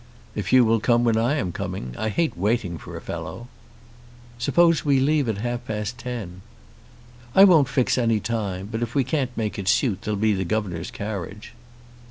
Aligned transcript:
"If 0.33 0.51
you 0.51 0.65
will 0.65 0.79
come 0.79 1.03
when 1.03 1.15
I 1.15 1.35
am 1.35 1.51
coming. 1.51 1.93
I 1.95 2.09
hate 2.09 2.35
waiting 2.35 2.79
for 2.79 2.97
a 2.97 3.01
fellow." 3.01 3.47
"Suppose 4.39 4.83
we 4.83 4.99
leave 4.99 5.29
at 5.29 5.37
half 5.37 5.63
past 5.65 5.99
ten." 5.99 6.41
"I 7.35 7.43
won't 7.43 7.69
fix 7.69 7.99
any 7.99 8.19
time; 8.19 8.69
but 8.71 8.81
if 8.81 8.95
we 8.95 9.03
can't 9.03 9.29
make 9.37 9.59
it 9.59 9.67
suit 9.67 10.01
there'll 10.01 10.17
be 10.19 10.33
the 10.33 10.43
governor's 10.43 10.89
carriage." 10.89 11.53